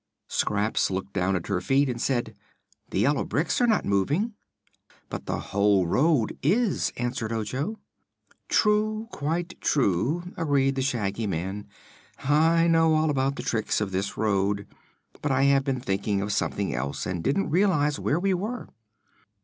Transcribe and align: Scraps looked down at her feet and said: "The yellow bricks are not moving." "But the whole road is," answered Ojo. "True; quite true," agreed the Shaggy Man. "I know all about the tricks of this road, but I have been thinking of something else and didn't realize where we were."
Scraps 0.29 0.89
looked 0.89 1.13
down 1.13 1.35
at 1.35 1.45
her 1.45 1.61
feet 1.61 1.87
and 1.87 2.01
said: 2.01 2.35
"The 2.89 3.01
yellow 3.01 3.23
bricks 3.23 3.61
are 3.61 3.67
not 3.67 3.85
moving." 3.85 4.33
"But 5.09 5.27
the 5.27 5.37
whole 5.37 5.85
road 5.85 6.39
is," 6.41 6.91
answered 6.97 7.31
Ojo. 7.31 7.77
"True; 8.49 9.07
quite 9.11 9.61
true," 9.61 10.23
agreed 10.35 10.73
the 10.73 10.81
Shaggy 10.81 11.27
Man. 11.27 11.67
"I 12.23 12.65
know 12.65 12.95
all 12.95 13.11
about 13.11 13.35
the 13.35 13.43
tricks 13.43 13.79
of 13.79 13.91
this 13.91 14.17
road, 14.17 14.65
but 15.21 15.31
I 15.31 15.43
have 15.43 15.63
been 15.63 15.81
thinking 15.81 16.19
of 16.19 16.33
something 16.33 16.73
else 16.73 17.05
and 17.05 17.23
didn't 17.23 17.51
realize 17.51 17.99
where 17.99 18.19
we 18.19 18.33
were." 18.33 18.69